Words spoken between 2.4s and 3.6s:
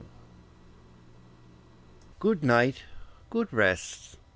night, good